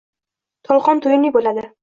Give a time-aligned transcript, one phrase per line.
[0.69, 1.69] Tolqon to‘yimli bo‘ladi.